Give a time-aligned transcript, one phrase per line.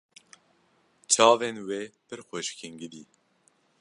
[1.11, 3.03] Çavên wê pir xweşik in gidî.